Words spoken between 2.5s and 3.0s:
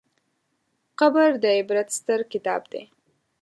دی.